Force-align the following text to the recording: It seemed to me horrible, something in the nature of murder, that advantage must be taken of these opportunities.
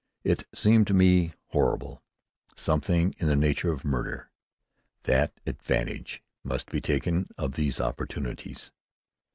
It 0.23 0.47
seemed 0.51 0.87
to 0.87 0.95
me 0.95 1.33
horrible, 1.49 2.01
something 2.55 3.13
in 3.19 3.27
the 3.27 3.35
nature 3.35 3.71
of 3.71 3.85
murder, 3.85 4.31
that 5.03 5.39
advantage 5.45 6.23
must 6.43 6.71
be 6.71 6.81
taken 6.81 7.29
of 7.37 7.51
these 7.53 7.79
opportunities. 7.79 8.71